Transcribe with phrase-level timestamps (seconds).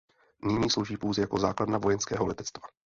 [0.45, 2.67] Nyní slouží pouze jako základna vojenského letectva.